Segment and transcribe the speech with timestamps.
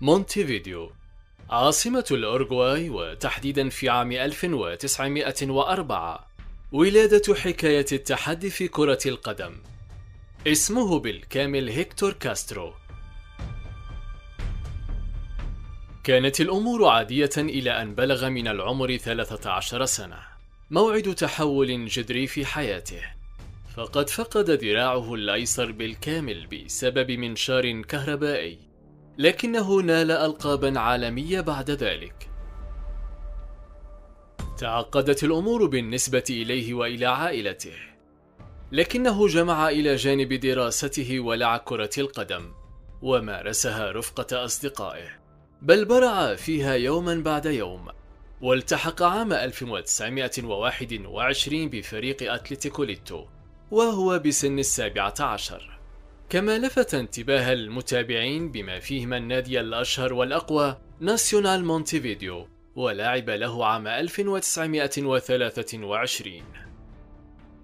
[0.00, 0.92] مونتيفيديو.
[1.50, 6.26] عاصمة الأورغواي وتحديدا في عام 1904
[6.72, 9.56] ولادة حكاية التحدي في كرة القدم.
[10.46, 12.72] اسمه بالكامل هيكتور كاسترو.
[16.04, 20.18] كانت الأمور عادية إلى أن بلغ من العمر 13 سنة.
[20.70, 23.02] موعد تحول جذري في حياته.
[23.76, 28.75] فقد فقد ذراعه الأيسر بالكامل بسبب منشار كهربائي.
[29.18, 32.30] لكنه نال ألقابا عالمية بعد ذلك.
[34.58, 37.74] تعقدت الأمور بالنسبة إليه وإلى عائلته.
[38.72, 42.52] لكنه جمع إلى جانب دراسته ولعب كرة القدم
[43.02, 45.08] ومارسها رفقة أصدقائه.
[45.62, 47.88] بل برع فيها يوما بعد يوم
[48.40, 53.24] والتحق عام 1921 بفريق أتلتيكو ليتو
[53.70, 55.75] وهو بسن السابعة عشر.
[56.30, 66.42] كما لفت انتباه المتابعين بما فيهم النادي الأشهر والأقوى ناسيونال مونتيفيديو ولعب له عام 1923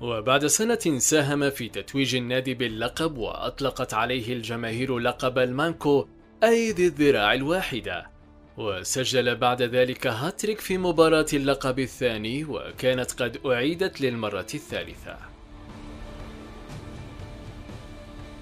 [0.00, 6.08] وبعد سنة ساهم في تتويج النادي باللقب وأطلقت عليه الجماهير لقب المانكو
[6.44, 8.10] أي ذي الذراع الواحدة.
[8.56, 15.35] وسجل بعد ذلك هاتريك في مباراة اللقب الثاني وكانت قد أعيدت للمرة الثالثة.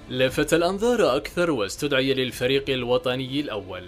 [0.09, 3.83] لفت الأنظار أكثر واستدعي للفريق الوطني الأول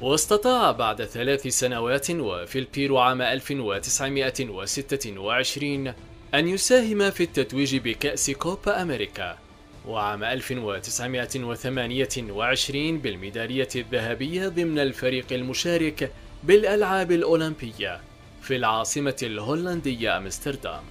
[0.00, 5.92] واستطاع بعد ثلاث سنوات وفي البيرو عام 1926
[6.34, 9.38] أن يساهم في التتويج بكأس كوبا أمريكا
[9.86, 16.12] وعام 1928 بالميدالية الذهبية ضمن الفريق المشارك
[16.44, 18.00] بالألعاب الأولمبية
[18.42, 20.82] في العاصمة الهولندية أمستردام.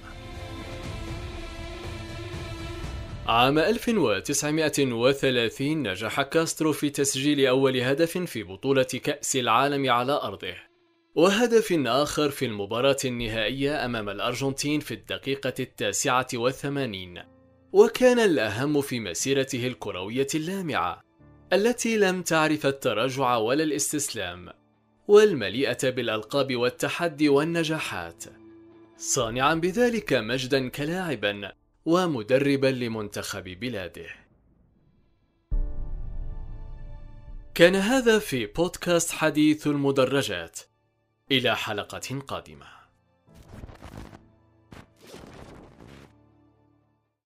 [3.30, 10.54] عام 1930 نجح كاسترو في تسجيل أول هدف في بطولة كأس العالم على أرضه.
[11.14, 17.22] وهدف آخر في المباراة النهائية أمام الأرجنتين في الدقيقة التاسعة والثمانين.
[17.72, 21.00] وكان الأهم في مسيرته الكروية اللامعة
[21.52, 24.48] التي لم تعرف التراجع ولا الاستسلام
[25.08, 28.24] والمليئة بالألقاب والتحدي والنجاحات.
[28.96, 34.08] صانعا بذلك مجدا كلاعبا ومدربا لمنتخب بلاده.
[37.54, 40.60] كان هذا في بودكاست حديث المدرجات.
[41.30, 42.79] إلى حلقة قادمة.